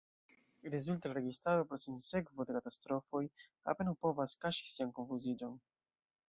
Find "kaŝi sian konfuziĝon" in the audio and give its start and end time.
4.47-5.55